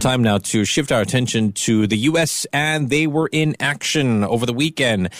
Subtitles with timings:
[0.00, 4.46] Time now to shift our attention to the U.S., and they were in action over
[4.46, 5.10] the weekend.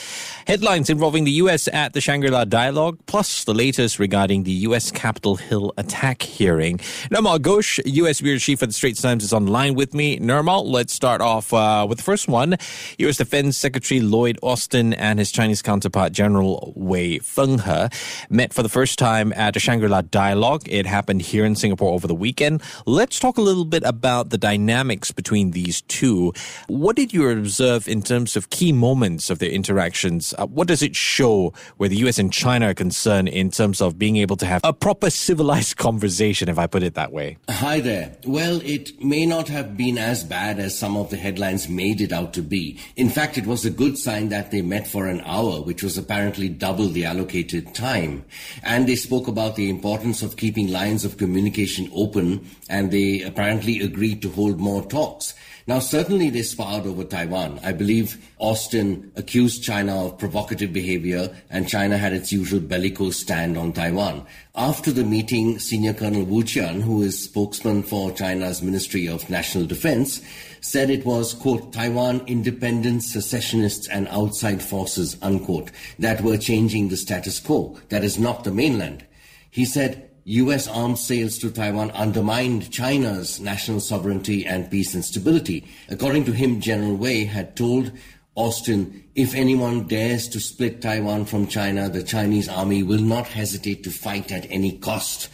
[0.47, 1.69] Headlines involving the U.S.
[1.71, 4.91] at the Shangri La Dialogue, plus the latest regarding the U.S.
[4.91, 6.79] Capitol Hill attack hearing.
[7.11, 8.23] Nirmal Ghosh, U.S.
[8.23, 10.19] Bureau Chief at the Straits Times, is online with me.
[10.19, 12.57] Nirmal, let's start off uh, with the first one.
[12.97, 13.19] U.S.
[13.19, 17.93] Defense Secretary Lloyd Austin and his Chinese counterpart, General Wei Fenghe,
[18.31, 20.63] met for the first time at the Shangri La Dialogue.
[20.71, 22.63] It happened here in Singapore over the weekend.
[22.87, 26.33] Let's talk a little bit about the dynamic dynamics between these two.
[26.69, 30.33] What did you observe in terms of key moments of their interactions?
[30.39, 33.99] Uh, what does it show where the US and China are concerned in terms of
[33.99, 37.37] being able to have a proper civilized conversation, if I put it that way?
[37.49, 38.17] Hi there.
[38.25, 42.13] Well, it may not have been as bad as some of the headlines made it
[42.13, 42.79] out to be.
[42.95, 45.99] In fact, it was a good sign that they met for an hour, which was
[45.99, 48.25] apparently double the allocated time.
[48.63, 53.81] And they spoke about the importance of keeping lines of communication open, and they apparently
[53.81, 55.35] agreed to hold more talks.
[55.67, 57.61] Now, certainly they sparred over Taiwan.
[57.63, 63.57] I believe Austin accused China of provocative behavior, and China had its usual bellicose stand
[63.57, 64.27] on Taiwan.
[64.55, 69.67] After the meeting, Senior Colonel Wu Qian, who is spokesman for China's Ministry of National
[69.67, 70.21] Defense,
[70.61, 76.97] said it was, quote, Taiwan independent secessionists and outside forces, unquote, that were changing the
[76.97, 77.79] status quo.
[77.91, 79.07] That is not the mainland.
[79.51, 80.69] He said, U.S.
[80.69, 85.67] arms sales to Taiwan undermined China's national sovereignty and peace and stability.
[85.89, 87.91] According to him, General Wei had told
[88.37, 93.83] Austin, if anyone dares to split Taiwan from China, the Chinese army will not hesitate
[93.83, 95.29] to fight at any cost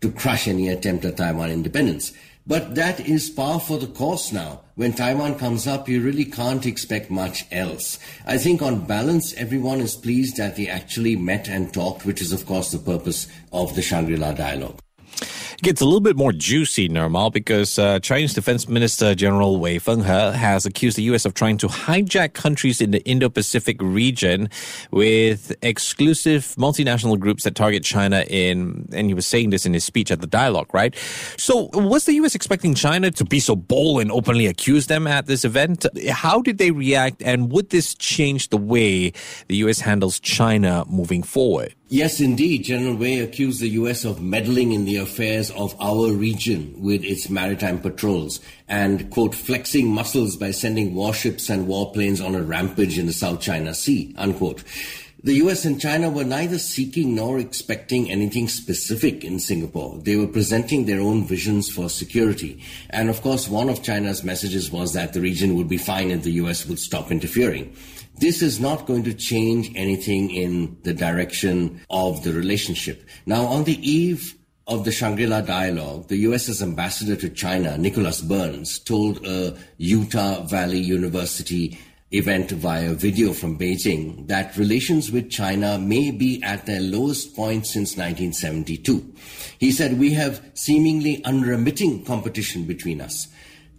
[0.00, 2.12] to crush any attempt at Taiwan independence.
[2.46, 4.62] But that is par for the course now.
[4.74, 7.98] When Taiwan comes up, you really can't expect much else.
[8.26, 12.32] I think on balance, everyone is pleased that they actually met and talked, which is
[12.32, 14.80] of course the purpose of the Shangri-La dialogue
[15.62, 20.32] gets a little bit more juicy, Nirmal, because uh, Chinese Defense Minister General Wei Fenghe
[20.32, 21.24] has accused the U.S.
[21.24, 24.48] of trying to hijack countries in the Indo-Pacific region
[24.90, 29.84] with exclusive multinational groups that target China in, and he was saying this in his
[29.84, 30.94] speech at the dialogue, right?
[31.36, 32.34] So was the U.S.
[32.34, 35.86] expecting China to be so bold and openly accuse them at this event?
[36.10, 39.12] How did they react, and would this change the way
[39.48, 39.80] the U.S.
[39.80, 41.74] handles China moving forward?
[41.92, 42.62] Yes, indeed.
[42.62, 44.04] General Wei accused the U.S.
[44.04, 49.88] of meddling in the affairs of our region with its maritime patrols and, quote, flexing
[49.88, 54.62] muscles by sending warships and warplanes on a rampage in the South China Sea, unquote.
[55.22, 59.98] The US and China were neither seeking nor expecting anything specific in Singapore.
[59.98, 62.62] They were presenting their own visions for security.
[62.88, 66.22] And of course, one of China's messages was that the region would be fine if
[66.22, 67.76] the US would stop interfering.
[68.18, 73.06] This is not going to change anything in the direction of the relationship.
[73.26, 74.34] Now, on the eve
[74.66, 80.78] of the Shangri-La dialogue, the US's ambassador to China, Nicholas Burns, told a Utah Valley
[80.78, 81.78] University
[82.12, 87.66] event via video from Beijing that relations with China may be at their lowest point
[87.66, 89.14] since 1972.
[89.58, 93.28] He said, we have seemingly unremitting competition between us.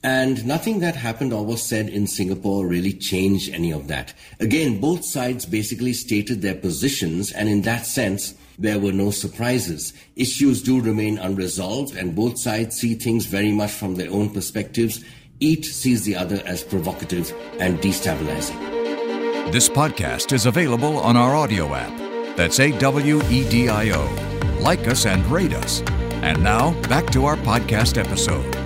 [0.03, 4.13] And nothing that happened or was said in Singapore really changed any of that.
[4.39, 9.93] Again, both sides basically stated their positions, and in that sense, there were no surprises.
[10.15, 15.03] Issues do remain unresolved, and both sides see things very much from their own perspectives.
[15.44, 18.62] Each sees the other as provocative and destabilizing.
[19.52, 22.38] This podcast is available on our Awedio app.
[22.38, 24.06] That's A W E D I O.
[24.62, 25.81] Like us and rate us.
[26.22, 28.60] And now, back to our podcast episode.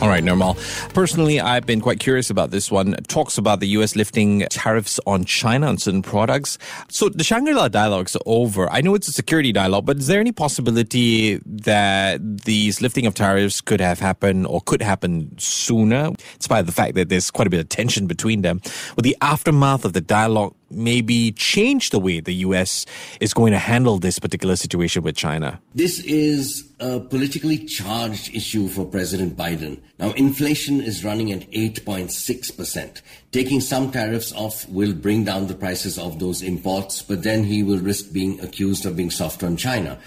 [0.00, 0.56] All right, Nirmal.
[0.94, 2.94] Personally, I've been quite curious about this one.
[2.94, 3.96] It talks about the U.S.
[3.96, 6.56] lifting tariffs on China on certain products.
[6.88, 8.70] So the Shangri-La dialogue's over.
[8.70, 13.14] I know it's a security dialogue, but is there any possibility that these lifting of
[13.14, 17.50] tariffs could have happened or could happen sooner, despite the fact that there's quite a
[17.50, 18.60] bit of tension between them?
[18.94, 22.86] Will the aftermath of the dialogue maybe change the way the U.S.
[23.20, 25.60] is going to handle this particular situation with China?
[25.74, 29.80] This is a politically charged issue for President Biden.
[29.98, 33.02] Now, inflation is running at 8.6%.
[33.32, 37.62] Taking some tariffs off will bring down the prices of those imports, but then he
[37.62, 39.98] will risk being accused of being soft on China.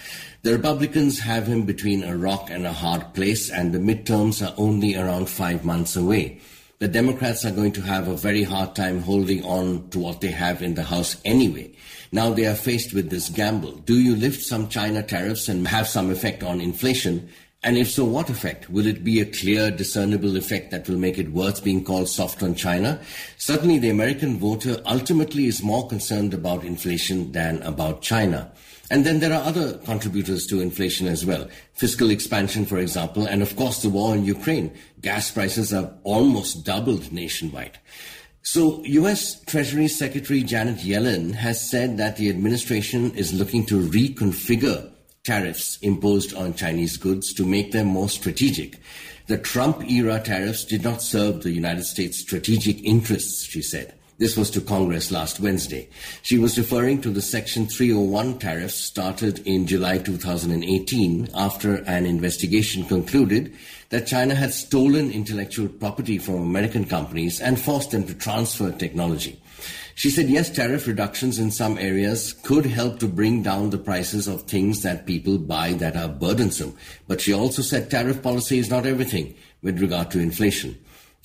[0.42, 4.54] The Republicans have him between a rock and a hard place, and the midterms are
[4.56, 6.40] only around five months away
[6.82, 10.32] the Democrats are going to have a very hard time holding on to what they
[10.32, 11.72] have in the House anyway.
[12.10, 13.70] Now they are faced with this gamble.
[13.70, 17.28] Do you lift some China tariffs and have some effect on inflation?
[17.62, 18.68] And if so, what effect?
[18.68, 22.42] Will it be a clear, discernible effect that will make it worth being called soft
[22.42, 23.00] on China?
[23.38, 28.50] Certainly, the American voter ultimately is more concerned about inflation than about China.
[28.92, 31.48] And then there are other contributors to inflation as well.
[31.72, 34.70] Fiscal expansion, for example, and of course the war in Ukraine.
[35.00, 37.78] Gas prices have almost doubled nationwide.
[38.42, 44.90] So, US Treasury Secretary Janet Yellen has said that the administration is looking to reconfigure
[45.24, 48.78] tariffs imposed on Chinese goods to make them more strategic.
[49.26, 53.94] The Trump era tariffs did not serve the United States' strategic interests, she said.
[54.22, 55.88] This was to Congress last Wednesday.
[56.22, 62.84] She was referring to the Section 301 tariffs started in July 2018 after an investigation
[62.84, 63.52] concluded
[63.88, 69.42] that China had stolen intellectual property from American companies and forced them to transfer technology.
[69.96, 74.28] She said, yes, tariff reductions in some areas could help to bring down the prices
[74.28, 76.76] of things that people buy that are burdensome.
[77.08, 80.78] But she also said tariff policy is not everything with regard to inflation.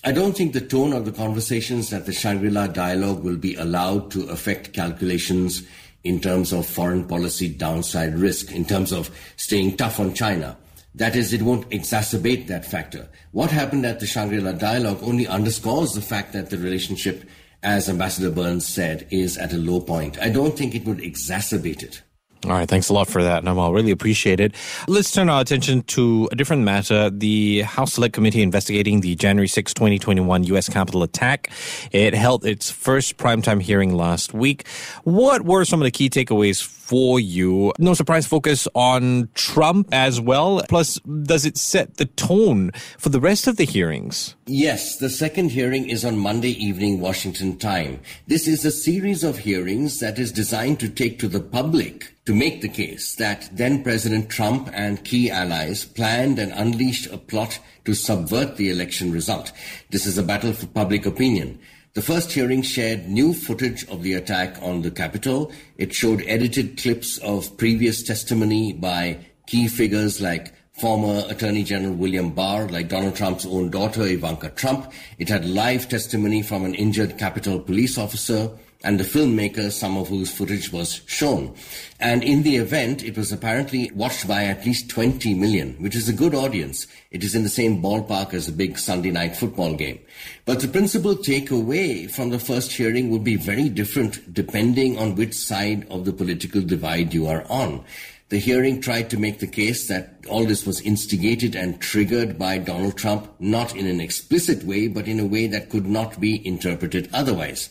[0.04, 4.12] I don't think the tone of the conversations at the Shangri-La dialogue will be allowed
[4.12, 5.64] to affect calculations
[6.04, 10.58] in terms of foreign policy downside risk, in terms of staying tough on China.
[10.96, 13.10] That is, it won't exacerbate that factor.
[13.32, 17.30] What happened at the Shangri-La dialogue only underscores the fact that the relationship
[17.64, 20.20] as Ambassador Burns said, is at a low point.
[20.20, 22.02] I don't think it would exacerbate it.
[22.46, 23.74] All right, thanks a lot for that, Nirmal.
[23.74, 24.54] Really appreciate it.
[24.88, 27.10] Let's turn our attention to a different matter.
[27.10, 30.70] The House Select Committee investigating the January 6, 2021 U.S.
[30.70, 31.50] Capitol attack.
[31.92, 34.68] It held its first primetime hearing last week.
[35.04, 37.74] What were some of the key takeaways for you?
[37.80, 40.62] No surprise focus on Trump as well.
[40.70, 44.36] Plus, does it set the tone for the rest of the hearings?
[44.46, 48.00] Yes, the second hearing is on Monday evening Washington time.
[48.28, 52.36] This is a series of hearings that is designed to take to the public to
[52.36, 57.58] make the case that then President Trump and key allies planned and unleashed a plot
[57.86, 59.54] to subvert the election result.
[59.92, 61.58] This is a battle for public opinion.
[61.94, 65.54] The first hearing shared new footage of the attack on the Capitol.
[65.78, 72.30] It showed edited clips of previous testimony by key figures like former Attorney General William
[72.32, 74.92] Barr, like Donald Trump's own daughter, Ivanka Trump.
[75.18, 78.52] It had live testimony from an injured Capitol police officer
[78.84, 81.56] and the filmmaker, some of whose footage was shown.
[82.00, 86.08] And in the event, it was apparently watched by at least 20 million, which is
[86.08, 86.86] a good audience.
[87.10, 90.00] It is in the same ballpark as a big Sunday night football game.
[90.46, 95.34] But the principal takeaway from the first hearing would be very different depending on which
[95.34, 97.84] side of the political divide you are on.
[98.30, 102.58] The hearing tried to make the case that all this was instigated and triggered by
[102.58, 106.46] Donald Trump, not in an explicit way, but in a way that could not be
[106.46, 107.70] interpreted otherwise.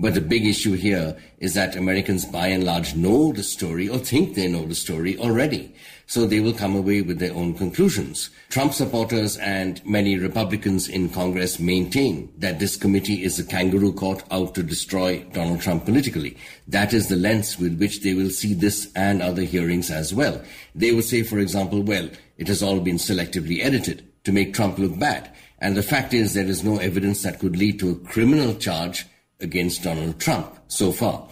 [0.00, 3.98] But the big issue here is that Americans by and large know the story or
[3.98, 5.74] think they know the story already.
[6.06, 8.30] So they will come away with their own conclusions.
[8.48, 14.22] Trump supporters and many Republicans in Congress maintain that this committee is a kangaroo court
[14.30, 16.36] out to destroy Donald Trump politically.
[16.68, 20.40] That is the lens with which they will see this and other hearings as well.
[20.76, 24.78] They will say, for example, well, it has all been selectively edited to make Trump
[24.78, 25.28] look bad.
[25.58, 29.04] And the fact is there is no evidence that could lead to a criminal charge
[29.40, 31.28] against Donald Trump so far.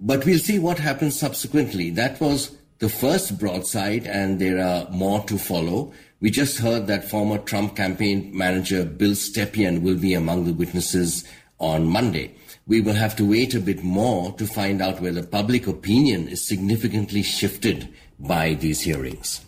[0.00, 1.90] But we'll see what happens subsequently.
[1.90, 5.92] That was the first broadside, and there are more to follow.
[6.20, 11.24] We just heard that former Trump campaign manager Bill Stepien will be among the witnesses
[11.58, 12.34] on Monday.
[12.66, 16.46] We will have to wait a bit more to find out whether public opinion is
[16.46, 19.44] significantly shifted by these hearings.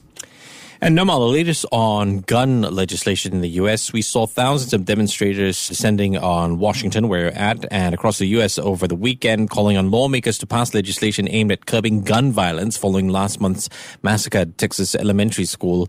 [0.81, 5.69] And Nirmal, the latest on gun legislation in the U.S., we saw thousands of demonstrators
[5.69, 8.59] descending on Washington, where you're at, and across the U.S.
[8.59, 13.09] over the weekend, calling on lawmakers to pass legislation aimed at curbing gun violence following
[13.09, 13.69] last month's
[14.03, 15.89] massacre at Texas elementary school.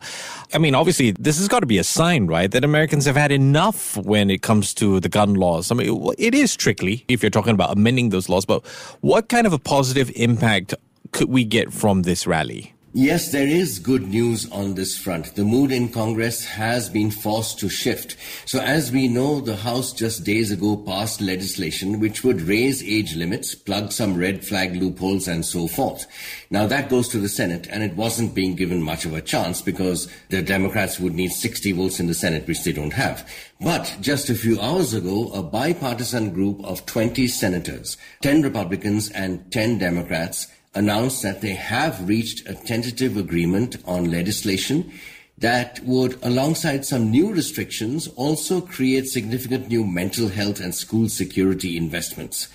[0.54, 3.32] I mean, obviously, this has got to be a sign, right, that Americans have had
[3.32, 5.72] enough when it comes to the gun laws.
[5.72, 8.66] I mean, it is tricky if you're talking about amending those laws, but
[9.02, 10.76] what kind of a positive impact
[11.12, 12.75] could we get from this rally?
[12.98, 15.36] Yes, there is good news on this front.
[15.36, 18.16] The mood in Congress has been forced to shift.
[18.46, 23.14] So as we know, the House just days ago passed legislation which would raise age
[23.18, 26.06] limits, plug some red flag loopholes and so forth.
[26.50, 29.62] Now that goes to the Senate and it wasn't being given much of a chance
[29.62, 33.30] because the Democrats would need 60 votes in the Senate, which they don't have.
[33.60, 39.52] But just a few hours ago, a bipartisan group of 20 senators, 10 Republicans and
[39.52, 44.92] 10 Democrats announced that they have reached a tentative agreement on legislation
[45.38, 51.76] that would, alongside some new restrictions, also create significant new mental health and school security
[51.76, 52.48] investments.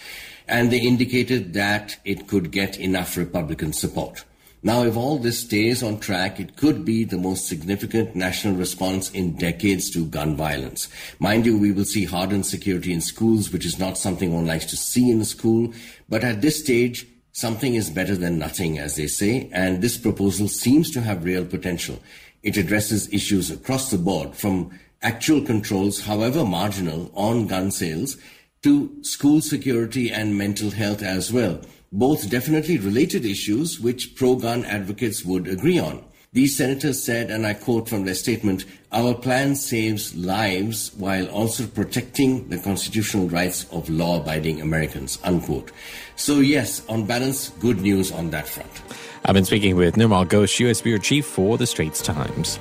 [0.48, 4.24] And they indicated that it could get enough Republican support.
[4.62, 9.10] Now, if all this stays on track, it could be the most significant national response
[9.10, 10.88] in decades to gun violence.
[11.18, 14.66] Mind you, we will see hardened security in schools, which is not something one likes
[14.66, 15.72] to see in a school.
[16.10, 20.48] But at this stage, something is better than nothing, as they say, and this proposal
[20.48, 22.00] seems to have real potential.
[22.42, 24.70] It addresses issues across the board, from
[25.02, 28.16] actual controls, however marginal, on gun sales
[28.62, 31.60] to school security and mental health as well
[31.92, 36.04] both definitely related issues which pro-gun advocates would agree on.
[36.32, 41.66] These senators said, and I quote from their statement, our plan saves lives while also
[41.66, 45.72] protecting the constitutional rights of law-abiding Americans, unquote.
[46.14, 48.70] So yes, on balance, good news on that front.
[49.24, 50.80] I've been speaking with Nirmal Ghosh, U.S.
[50.80, 52.60] Bureau Chief for the Straits Times.